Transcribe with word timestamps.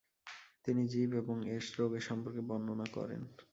তিনি 0.65 0.81
জীব 0.87 1.09
এবং 1.13 1.35
এর 1.47 1.61
সাথে 1.63 1.79
রোগের 1.79 2.03
সম্পর্ক 2.09 2.37
বর্ণনা 2.49 2.87
করেন। 2.93 3.21